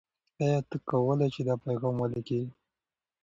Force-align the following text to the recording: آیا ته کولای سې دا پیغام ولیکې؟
آیا 0.41 0.57
ته 0.69 0.75
کولای 0.89 1.29
سې 1.35 1.41
دا 1.47 1.55
پیغام 1.65 1.95
ولیکې؟ 1.99 2.41